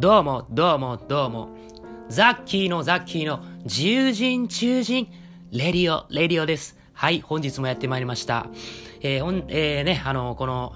[0.00, 1.50] どうも、どうも、どうも。
[2.08, 5.08] ザッキーのザッキーの自由人中人、
[5.52, 6.78] レディオ、レディオです。
[6.94, 8.46] はい、本日もやってまいりました。
[9.02, 10.72] えー、ほん、えー、ね、あの、この、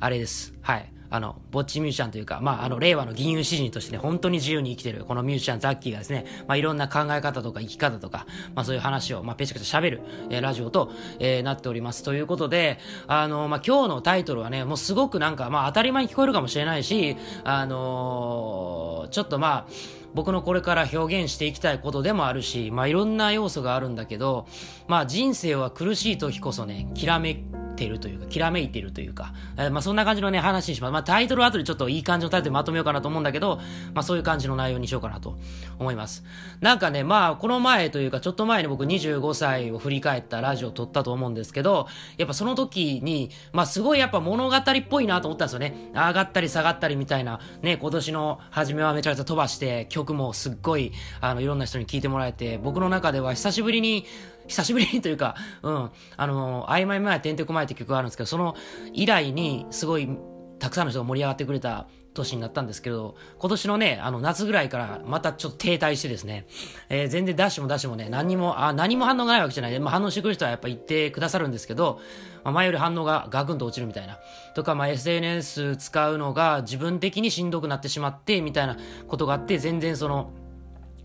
[0.00, 0.54] あれです。
[0.62, 0.90] はい。
[1.14, 8.26] あの、ぼっちミュージシャンというか、まあ、あの、令和の銀融詩人としてね、本当に自由に生きてる、このミュージシャンザッキーがですね、まあ、いろんな考え方とか生き方とか、
[8.56, 10.00] まあ、そういう話を、まあ、ペチャペチャ喋る、
[10.30, 10.90] えー、ラジオと、
[11.20, 12.02] えー、なっております。
[12.02, 19.72] ということで、あの、まあ、今日のタイトルはね、もうすごくなんか、まあ、当たり前に聞こえるかもしれないし、あのー、ちょっとまあ、
[20.14, 24.46] 僕のこれから表現していきたいことでもあるし、まあいろんな要素があるんだけど、
[24.88, 27.42] まあ人生は苦しい時こそね、きらめ
[27.74, 30.92] てるというか、きらめいてるというか、えー、まあそんな感じのね、話にします。
[30.92, 33.60] まあタイトル後でちょっといい感じのタイトルまとめようかなと思うんだけど、
[33.92, 35.36] まあそういう感じの内容にしようかなと
[35.78, 36.24] 思います。
[36.60, 45.90] なんかね、まあこの前というか、ちょっと前に僕25歳を振り返ったラジオを撮ったと思うんですけど、やっぱその時に、まあすごいやっぱ物語っぽいなと思ったんですよね。
[45.94, 54.04] 上がったり下がったりみたいな、ね、今年の初めはめちゃくちゃ飛ばして、曲もすっごい、あの、いろんな人に聞いてもらえて、僕の中では久しぶりに、
[54.46, 58.56] 久しぶりにというか、 うん、あの、曖昧前、てんてこ前って曲があるんですけど、その
[58.92, 60.08] 以来に、すごい、
[60.58, 66.46] たくさんの人が盛り上がってくれた年になったんですけど、今年のね、あの、夏ぐらいからまたちょっと停滞してですね、
[66.88, 69.78] えー、全然ダッシュもダッシュもね、何も、あ、何も反応がないわけじゃない。
[69.80, 72.00] まあ、反応してくる人はやっぱ言ってくださるんですけど、
[72.44, 74.18] まあ、前より反応がガクンと落ちるみたいな。
[74.54, 78.76] とか、まあ、SNS 使うのが自分的にしんどくなってしまって、みたいな
[79.08, 80.30] ことがあって、全然その、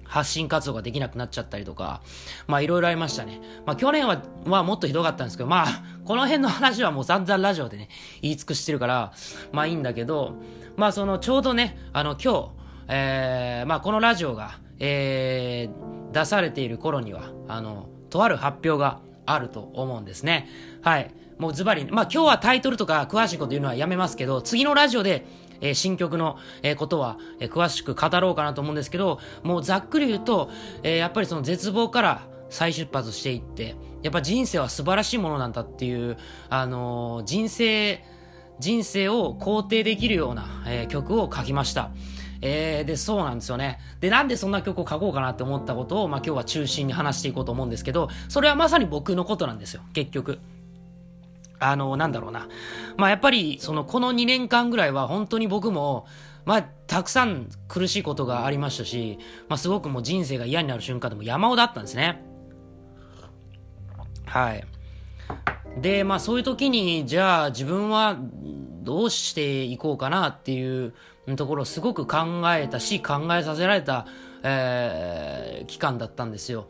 [0.10, 2.02] 発信活動ができなくなっちゃったりとか、
[2.48, 3.40] まあいろいろありましたね。
[3.66, 7.90] まあ去年は、まあもっとひどかったんですけど、まあ この辺の話はもう散々ラジオでね、
[8.22, 9.14] 言い尽くしてるから、
[9.52, 10.34] まあいいんだけど、
[10.76, 12.50] まあそのちょうどね、あの今日、
[12.88, 20.50] えー、まあこのラジオが、えー、出されている頃には、あの、とある発表があると思うんですね。
[20.82, 21.12] はい。
[21.38, 25.26] もうズバリ、まあ今日はタイトルとか詳しいこと言うのはやめますけど、次のラジオで、
[25.62, 30.50] えー、新曲の、えー、ことは、えー、詳しく語ろうかなと思うんですけど、もうざっくり言うと、
[30.84, 36.18] えー、やっぱりその絶望から再出発していって、やっぱ人生は素晴らしいものなんだっていう、
[36.50, 38.04] あのー、人生、
[38.60, 41.92] 人生を肯定できるような、えー、曲を書きました。
[42.42, 43.80] えー、で、そうなんですよね。
[44.00, 50.40] で、なんでそんな曲を書こうかなって思ったことを、まあ今日は中心に話していこうと思うんですけど、それはまさに僕のことなんですよ、結局。
[51.60, 52.48] あの、なんだろうな。
[52.98, 56.08] まあやっぱり、その、この2年間ぐらいは本当に僕も、
[56.46, 62.24] まあ、たくさん苦しいことがありましたし、まあすごくもう人生が嫌になる瞬間でも山ほどあったんですね。
[64.26, 64.64] はい。
[65.82, 68.18] で、まあそういう時に、じゃあ自分は
[68.82, 70.94] どうしていこうかなっていう
[71.36, 74.08] ところをすごく考えたし、考えさせられた、
[74.44, 76.68] えー、期間だったんですよ。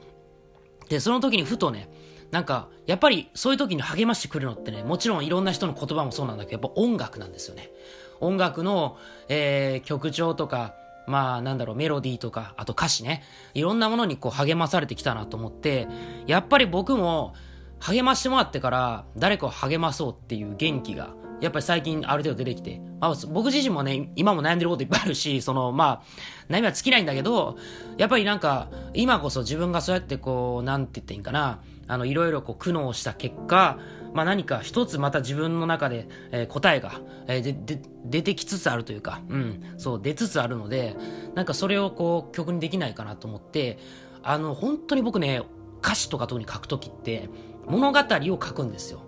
[0.89, 1.89] で、その時にふとね、
[2.31, 7.71] なんか、やっぱりそういう時に励ましてくるのってね、もちろんいろんな人の言葉もそうなんだけど、やっぱ音楽なんですよね。
[8.19, 8.97] 音楽の、
[9.29, 10.75] えー、曲調とか、
[11.07, 13.23] まあなんだろう、メロディーとか、あと歌詞ね、
[13.53, 15.87] いろんなものにこう励まされてきたなと思って、
[16.27, 17.33] やっぱり僕も
[17.79, 26.03] 励ましてもらってから誰かを励まそうっていう元気が、やっぱり最近ある程度出てきて、まあ、僕自身もね、今も悩んでることいっぱいあるし、その、ま
[26.49, 27.57] あ、悩みは尽きないんだけど、
[27.97, 33.79] やっぱりなんか、今こそ自分がそうやってこう、なんて言っていいんかな、あの、いろいろこう苦悩した結果、
[34.13, 40.95] まあ何か一つまた自分の中で、えー、答えが、えー、で、で、出てきつつあるというか、うん、そう、出つつあるので、
[41.35, 43.79] なんかそれをこう曲にできないかなと思って、
[44.23, 45.41] あの、本当に僕ね、
[45.81, 47.27] 歌詞とか特に書くときって、
[47.65, 49.01] 物語を書くんですよ。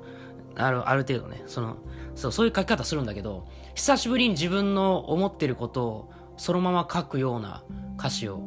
[0.56, 1.78] ある、ある程度ね、その、
[2.16, 7.64] そう、そういう書き方するんだけど、久しぶりに自分の思ってることをそのまま書くような
[7.98, 8.42] 歌詞を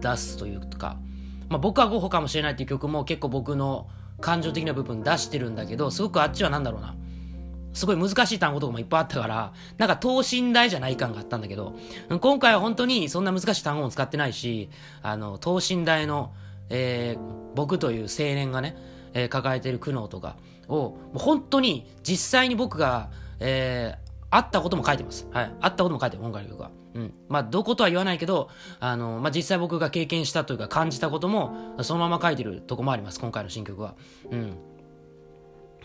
[0.00, 0.98] 出すというか、
[1.50, 3.88] まあ、僕はゴッホかもしれないっていう曲も結構僕の
[4.20, 6.94] 感情的な部分出してるんだけど、すごくあっちはなんだろうな。
[7.72, 11.74] すごい難しい単語とかもいっぱいあったから、なんか等身大じゃない感があったんだけど、
[12.20, 14.70] 今回は本当にそんな難しい単語も使ってないし、
[15.02, 16.32] あの、等身大の、
[16.68, 18.76] えー、僕という青年がね、
[19.12, 20.36] えー、抱えてる苦悩とか
[20.68, 25.26] を、もう本当に実際に僕が、えー、あったことも書いてます。
[25.32, 25.52] はい。
[25.60, 26.70] あったことも書いてる、今回の曲は。
[26.94, 27.14] うん。
[27.28, 28.48] まあ、どことは言わないけど、
[28.80, 33.94] あの、まあ、実際僕が経験したというか感じたことも、そのまま書いてるとこもあります、今回の新曲は。
[34.30, 34.56] うん。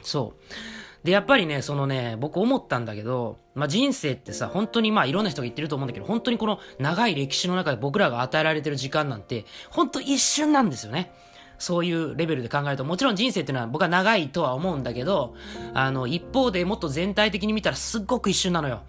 [0.01, 1.05] そう。
[1.05, 11.11] で、やっぱりね、そのね、僕思ったんだけど、まあ、人生ってさ、本当にまあいろんな人が言ってると思うんだけど、本当にこの長い歴史の中で僕らが与えられてる時間なんて、本当一瞬なんですよね。
[11.59, 15.35] そういうレベルで考えると、もちろん人生っていうのは僕は長いとは思うんだけど、
[15.73, 18.81] あの、一方でもっと全体的に見たらすっごく一瞬なのよ。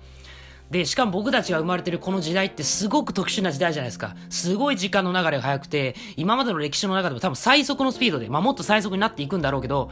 [0.71, 4.17] で、しかも僕たちが生まれてるこの時代ってすごく特殊な時代じゃないですか。
[4.31, 9.91] すごい時間の流れが速くて、今までの歴史の中でも多分最速のスピードで、まあもっと最速になっていくんだろうけど、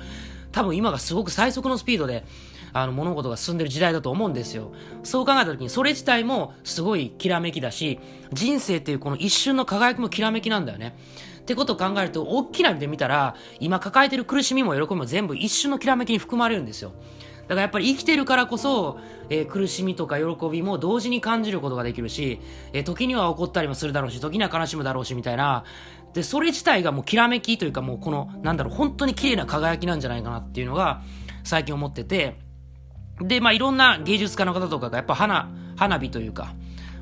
[0.51, 2.25] 多分今がすごく最速のスピードで、
[2.73, 4.73] あの、物事が進んでる時代だと思うんですよ。
[5.05, 8.01] そう考えた時に、それ自体もすごいきらめきだし、
[8.33, 10.97] 人生っていうこの一瞬の輝きもきらめきなんだよね。
[11.41, 16.93] ってことを考えると、大きな意味で見たら、今抱えてる苦しみも喜びも全部一瞬のきらめきに含まれるんですよ。
[17.45, 18.99] だからやっぱり生きてるからこそ、
[19.29, 22.41] えー、苦しみとか喜びも同時に感じることができるし、
[22.73, 25.65] えー、時には怒ったりもするだろうし、時には悲しむだろうし、みたいな。
[26.15, 31.03] で、それ自体がもうきらめきというかもうこの、なんだろう、本当に綺麗な輝きなんじゃないかなっていうのが、
[31.43, 32.37] 最近思ってて、
[33.21, 36.55] で、まあいろんな芸術家の方とかがやっぱ花、花火というか、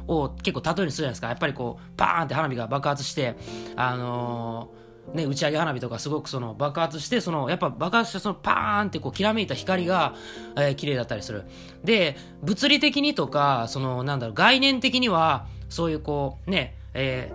[0.08, 1.28] を結構例えにするじゃないですか。
[1.28, 3.36] やっぱりこう、バーンって花火が爆発して、
[3.76, 4.81] あのー、
[5.14, 10.14] ね、打ち上げ花火とかすごくその爆発して、その、やっぱ爆発してそのパーンってこう、きらめいた光が、
[10.56, 11.44] えー、綺麗だったりする。
[11.84, 17.32] で、物理的にとか、その、なんだろう、概念的には、そういうこう、ね、え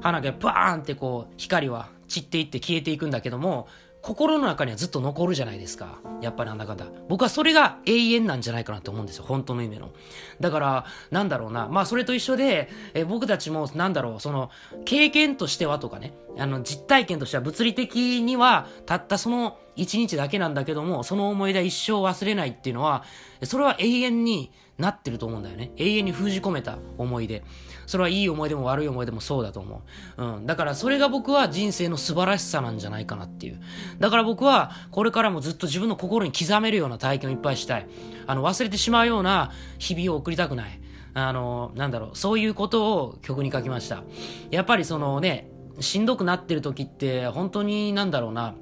[0.00, 3.68] ー、花火がパーンってこう、光は散っていって消えていくんだけども、
[4.04, 5.98] 心の中にはずっと残るじゃないですか。
[6.20, 6.84] やっぱりなんだかんだ。
[7.08, 9.24] 僕はそれが永遠なんじゃないかなって思うんですよ。
[9.26, 9.92] 本当の意味の。
[10.40, 11.68] だから、なんだろうな。
[11.68, 14.50] まあ、それと一緒で、え僕たちも、なんだろう、その、
[14.84, 23.04] 経験としてはとかね、あの、実体験としては物理的には、たったその一日だけなんだけども、その思い出一生忘れないっていうのは、
[23.42, 25.70] それは永遠になってると思うんだよね。
[25.76, 27.44] 永遠に封じ込めた思い出。
[27.86, 29.82] それはいい思い出も悪い思い出もそうだと思
[30.16, 30.24] う。
[30.24, 30.46] うん。
[30.46, 33.60] だからそれが僕は人生の素晴らしさなんじゃないかなっていう。
[34.00, 37.86] だから僕はこれからもずっと自分の心に刻めるような体験をいっぱいしたい。
[38.26, 40.80] あの、忘れてしまうような日々を送りたくない。
[41.14, 44.02] あの、なんだろう、そういうことを曲に書きました。
[44.50, 45.48] やっぱりそのね、
[45.80, 48.54] しんどくなってる時って本当になんだろうな、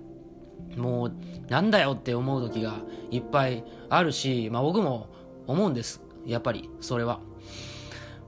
[0.77, 1.13] もう
[1.49, 2.77] なんだよって思う時が
[3.11, 5.09] いっぱいあるし、まあ僕も
[5.53, 6.03] 思うんです。
[6.27, 7.21] やっぱり、それは。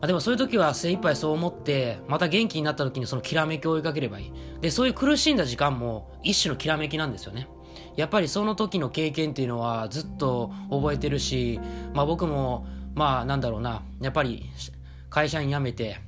[0.00, 4.32] あ、でもそういう時は精一杯そう思って、また元気になった時にそのきらめきを追いかければいい。
[4.60, 7.48] で、そういう苦しんだ時間も一種のきらめきなんですよね。
[7.96, 11.60] やっぱりその時の経験っていうのはずっと覚えてるし、
[11.94, 14.50] まあ僕も、まあなんだろうな、やっぱり
[15.10, 16.00] 会社員辞めて、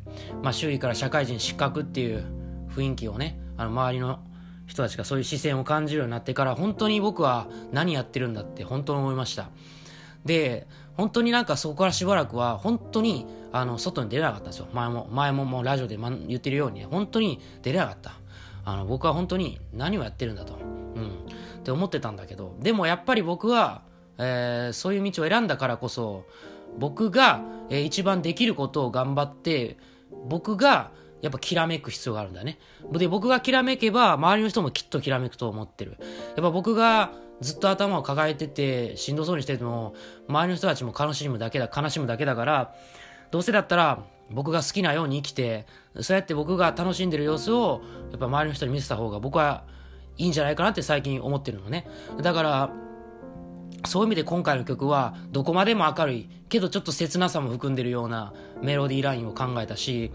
[0.43, 2.25] まあ周囲から社会人失格っていう
[2.69, 4.21] 雰囲気をね、あの周りの
[4.67, 9.51] 人たちがそういう視線を感じるようになってから本当に僕は何やってるんだって本当に思いました。
[10.25, 14.67] で、本当になんかそこからしばらくは本当にあの外に出れなかったんですよ。
[14.73, 18.13] 前も、前ももうラジオで言ってるように、本当に出れなかった。
[18.65, 20.55] あの僕は本当に何をやってるんだと。
[20.55, 21.09] うん。
[21.61, 23.83] って思ってたんだけど、でもやっぱり僕は、
[24.19, 26.25] えー、そういう道を選んだからこそ、
[26.79, 29.77] 僕が、えー、一番できることを頑張って、
[30.29, 30.91] 僕が
[31.23, 32.59] やっぱきらめく必要があるんだね。
[32.93, 35.97] で、僕がきらめけば、周りの人もきっときらめくと思ってる。
[36.01, 39.95] やっぱ僕がずっと頭を抱えてて、しんどそうにしてても、
[40.29, 42.75] 周りの人たちも悲しむだけだ、悲しむだけだから、
[43.31, 45.67] どうせだったら、僕が好きなように生きて、
[46.01, 49.65] そうやって僕が楽しんでる様子を、やっぱ周りの人に見せた方が僕は
[50.17, 51.87] いいんじゃないかなって最近思ってるのね。
[52.23, 52.71] だから、
[53.85, 58.33] そういう意味で今回の曲はどこまでも明るいけどちょっと切なさも含んでるような
[58.63, 60.13] メロディーラインを考えたし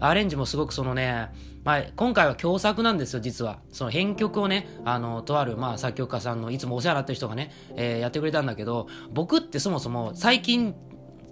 [0.00, 1.28] アレンジもすごくそのね、
[1.62, 3.60] まあ、今回は共作なんですよ、実は。
[3.70, 10.74] その編曲をね、あの、とある、まあ、作曲家さんのいつもお世話になってる人がね、えー、やってくれたんだけど、僕ってそもそも最近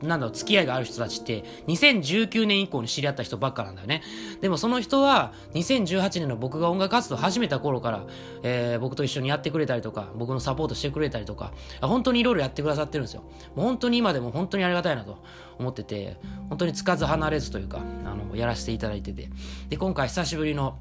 [0.02, 4.02] なんだろう、付き合いがある人たちって、2019年以降に知り合った人ばっかなんだよね。
[4.40, 8.06] でもその人は、2018年の僕が音楽活動始めた頃から、
[8.42, 13.22] えー、僕と一緒にやってくれたりとか、僕のサポートしてくれたりとか、本当にいろいろやってくださってるんですよ。
[13.54, 15.22] もう本当に今でも本当にありがたいなと
[15.58, 16.16] 思ってて、
[16.48, 19.28] 本当につかず離れずというか、あの、やらせていただいてて。
[19.68, 20.78] で、今回久しぶりの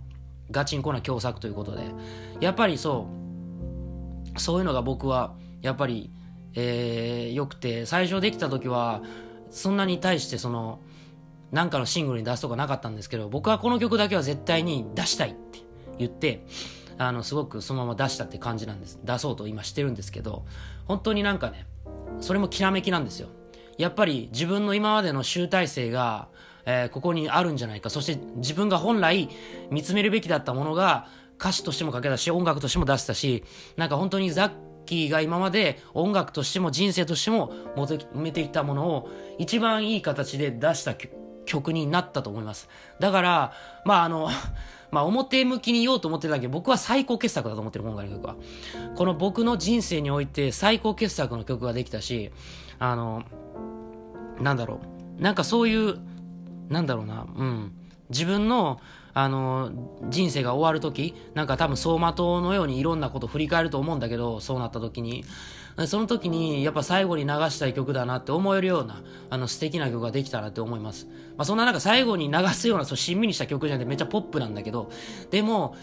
[0.52, 1.84] ガチンコな共作ということで、
[2.40, 3.08] やっぱりそ
[4.36, 6.12] う、そういうのが僕は、やっぱり、
[6.60, 9.04] えー、よくて、最初できた時は、
[9.52, 10.80] そんなに対してその、
[11.52, 15.60] なんかのシングルに出すとかなかったんですけど、僕はこの曲だけは絶対に出したいって
[16.00, 16.46] 言って、
[16.98, 19.00] あの、すごくそのまま出したって感じなんです。
[19.04, 20.46] 出そうと今してるんですけど、
[20.86, 21.68] 本当になんかね、
[22.20, 23.30] それもきらめきなんですよ。
[23.78, 26.28] やっぱり自分の今までの集大成が、
[26.66, 27.92] えー、ここにあるんじゃないか。
[27.92, 29.30] そして自分が本来
[29.70, 31.08] 見つめるべきだったものが
[31.40, 33.44] 歌詞としても書けたし、音楽としても出したし、
[33.76, 34.52] なんか本当にざっ
[34.88, 40.96] キーが今まで音楽としても人生としても求めていたものを一番いい形で出した
[41.46, 42.68] 曲になったと思います。
[43.00, 43.54] だから、
[43.86, 44.30] まああの、
[44.90, 48.36] まあ表向きに言おうと思ってたけど、僕は最高傑作だと思ってる、今回の曲は。
[48.96, 52.32] この僕の人生において最高傑作の曲ができたし、
[52.80, 53.24] あの、
[54.40, 54.80] なんだろ
[55.20, 55.22] う。
[55.22, 56.00] なんかそういう、
[56.70, 57.72] なんだろうな、うん。
[58.10, 58.80] 自分の、
[59.20, 59.72] あの、
[60.10, 65.26] 人生が終わる時、なんか多分走馬灯のようにいろんなこと振り返ると思うんだけど、そうなった時に。
[65.88, 71.08] その時に、やっぱ最後に流したい曲だなって思えるような、あの素敵な曲ができたなって思います。
[71.36, 74.92] まあそんななんか最後に流すような、そう、しんみりした曲じゃなくてめっちゃポップなんだけど、
[75.32, 75.76] でも、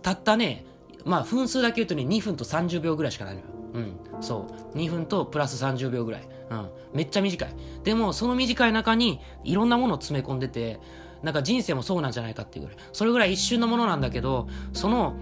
[0.00, 0.64] たったね、
[1.04, 3.46] まあ分数だけ言うとね、2分と30秒ぐらいしかないのよ。
[3.74, 4.78] うん、そう。
[4.78, 6.28] 2分とプラス30秒ぐらい。
[6.50, 6.68] うん。
[6.94, 7.54] めっちゃ短い。
[7.84, 10.80] でも、その短い中に、いろんなものを詰め込んでて、
[11.22, 12.78] なんか人生もそうなんじゃないかっていうぐらい。
[12.92, 15.14] それぐらい一瞬のものなんだけど、その、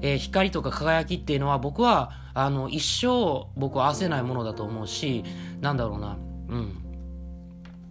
[0.00, 5.24] えー、光とか輝きっていうのは僕は、あの、一生僕は合わせないものだと思うし、
[5.60, 6.16] なんだろうな、
[6.48, 6.76] うん。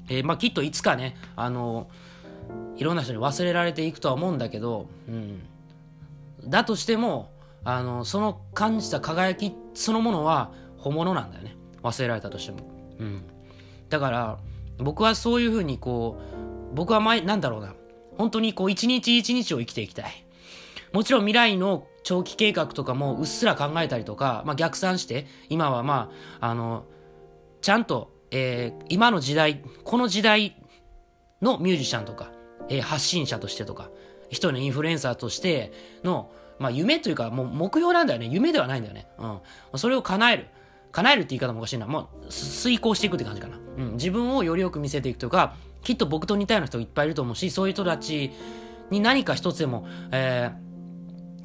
[0.10, 1.90] えー、まあきっといつかね、あの、
[2.78, 5.42] いろんな人に忘れられていくとは思うんだけど、うん。
[6.46, 7.30] だとしても、
[7.66, 11.56] あの、その感じた輝きそのものは本物なんだよね。
[11.84, 12.60] 忘れられたとしても。
[13.00, 13.24] うん。
[13.90, 14.38] だから、
[14.78, 17.74] 僕はそういうふうにこう、僕は前、なんだろうな。
[18.18, 20.26] 本当にこう、一日一日を生きていきたい。
[20.94, 26.86] もちろん未来の長期計画とかもうっすら考えたりとか、まあ、逆算して、今はまあ、あの、
[27.62, 30.56] ちゃんと、えー、今の時代、この時代
[31.42, 32.32] のミュージシャンとか、
[32.70, 33.90] えー、発信者としてとか、
[34.30, 35.72] 一人のインフルエンサーとして
[36.04, 38.28] の、まあ夢というかもう目標なんだよね。
[38.28, 39.08] 夢ではないんだよね。
[39.20, 39.28] う
[39.76, 39.80] ん。
[39.80, 40.48] それを叶える。
[40.92, 41.86] 叶えるって言い方もおかしいな。
[41.86, 43.58] もう遂行していくって感じかな。
[43.78, 43.92] うん。
[43.94, 45.56] 自分をよりよく見せていくとか、
[45.88, 48.32] きっと僕と似たような人いっぱいいると思うし、そういう人たち
[48.90, 50.52] に何か一つでも、え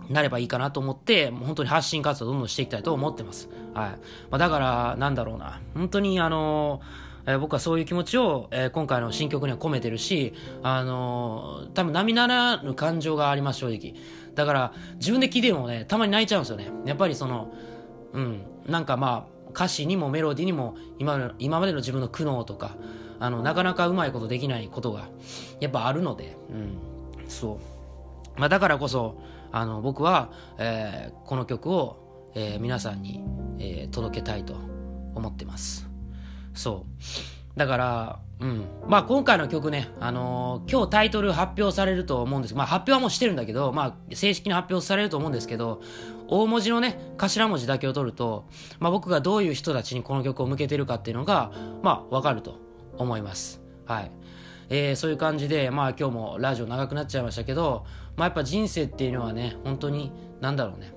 [0.08, 3.48] ー、なればいいかなと思って、もう本当に発信活動をどんどんしていきたいと思ってます。
[3.72, 3.90] はい。
[3.92, 3.98] ま
[4.32, 5.60] あ、だから、なんだろうな。
[5.74, 6.80] 本当にあの
[7.24, 10.34] え、僕はそういう気持ちを、えー、今回の新曲には込めてるし、
[10.64, 13.94] あのー、多分並ならぬ感情があります、正直。
[14.34, 16.72] だから、自分で聴いてもね、たまに泣いちゃうんですよね。
[16.84, 17.54] やっぱりその、
[18.12, 22.74] うん、なんかまあ、歌詞にもメロディーにも今今までの自分の苦悩とか、
[23.22, 25.08] あの、なかなかうまいことできないことが、
[25.60, 26.76] やっぱあるので、うん、
[27.28, 27.60] そ
[28.36, 28.40] う。
[28.40, 33.22] まあ、だからこそ、あの、僕は、えー、この曲を、えー、皆さんに、
[33.60, 34.54] えー、届けたいと
[35.14, 35.88] 思ってます。
[36.52, 36.84] そ
[37.54, 37.58] う。
[37.58, 38.64] だから、うん。
[38.88, 45.80] まあ今回の曲ね、あのー、今日タイトル発表されると思うんですまあ発表はもうしてるんだけど、まあ正式に発表されると思うんですけど、
[46.26, 48.48] 大文字のね、頭文字だけを取ると、
[48.80, 51.52] まあ僕がどういう人たちにこの曲を向けてるかっていうのが、
[51.82, 53.60] まあわかると思います。
[53.86, 54.10] はい。
[54.68, 57.84] えー、そういう感じで、まあ今日もラジオ長くなっちゃいましたけど、
[58.16, 60.94] まあやっぱ人生っていうのはね、本当に、なんだろうね。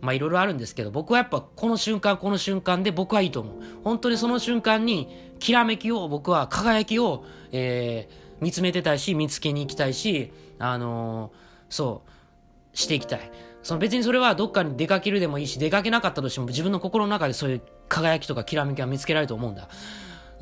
[0.00, 3.54] まあいろいろあるんですけど、僕はやっぱこの瞬間この瞬間で僕はいいと思う。
[3.84, 5.08] 本当にその瞬間に、
[5.38, 11.32] きらめきを僕は輝きを、えー、見つめてたいし、見つけに行きたいし、あのー、
[11.68, 13.30] そう、していきたい。
[13.62, 19.68] その別にそれはどっかに出かけるでもいいし、出かけなかったとしても自分の心の中でそういう輝きとかきらめきは見つけられると思うんだ。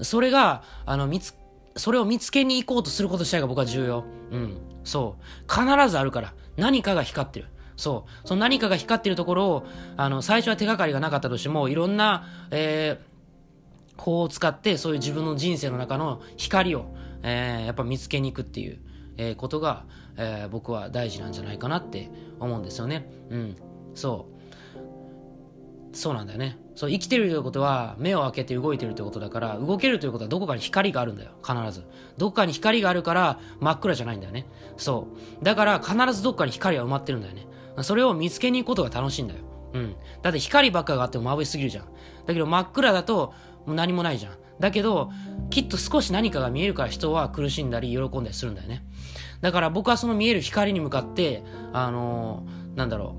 [0.03, 1.35] それが、あの、見つ、
[1.77, 4.05] それを見つけに行こうとすること自体が僕は重要。
[4.31, 4.59] うん。
[4.85, 5.53] そう。
[5.53, 6.35] 必ずあるから。
[6.57, 7.47] 何かが光ってる。
[7.77, 8.29] そう。
[8.29, 18.81] その何かが光ってるところを、あの、最初は手がかりがなかったとしても、いろんな、えー、法を使って、そういう自分の人生の中の光を、えー、やっぱ見つけに行くっていう、
[19.17, 19.85] えー、ことが、
[20.17, 23.09] えー、僕は大事なんじゃないかなって思うんですよね。
[23.31, 23.57] うん。
[23.95, 24.38] そう。
[25.93, 26.59] そうなんだよね。
[26.75, 31.33] そう、生きてるということは、目を開けて動いてるということだから、動けるということはどこかに光があるんだよ。
[31.43, 31.85] 必ず。
[32.17, 34.47] どっかに光があるから、真っ暗じゃないんだよね。
[34.77, 35.09] そ
[35.41, 35.45] う。
[35.45, 37.47] だから、必ずどっかに光は埋まってるんだよね。
[37.83, 39.41] それを見つけに行くことが楽しいんだよ。
[39.75, 39.97] うん。
[40.23, 41.85] だって光ばっかがあっても眩しすぎるじゃん。
[42.27, 43.33] だけど真っ暗だと
[43.67, 44.33] もう何もないじゃん。
[44.61, 45.11] だけど、
[45.51, 48.85] きっと少し何かが見えるから人は苦しんだり喜んだりするんだよね。
[49.41, 53.17] だから僕はその見える光に向かって、あのー、なんだろ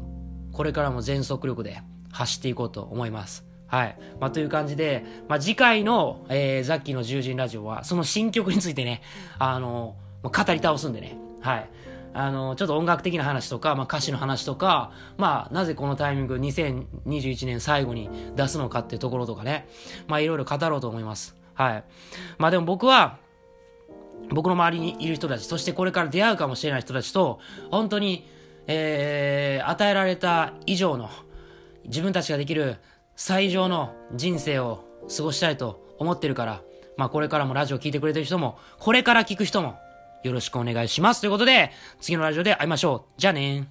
[0.51, 3.45] う、これからも全速力で走っていこうと思います。
[3.67, 3.97] はい。
[4.19, 9.01] まあ、という感じで、まあ、次回の、えー、ザッキーの獣人ラジオは、その新曲についてね、
[9.37, 11.17] あの、語り倒すんでね。
[11.41, 11.69] はい。
[12.13, 19.67] あの、ちょっと音楽的な話とか、まあ、歌詞の話とか、まあ、なぜこのタイミング2021年最後に出すのかっていうところとかね、
[20.07, 21.35] まあ、いろいろ語ろうと思います。
[21.53, 21.83] はい。
[22.39, 23.19] まあ、でも僕は、
[24.31, 27.39] 僕の周りにいる人たち、そしてこれから出会うかもしれない人たちと、
[27.69, 28.27] 本当に、
[28.67, 31.09] えー、与えられた以上の、
[31.89, 32.77] 自分たちができる
[33.15, 36.61] 最上の人生を過ごしたいと思ってるから、
[36.95, 39.77] まあこれからもラジオ聴いてくれてる人も、これから聞く人も、
[40.23, 41.21] よろしくお願いします。
[41.21, 43.13] ということで、次のラジオで会いましょう。
[43.17, 43.67] じゃあね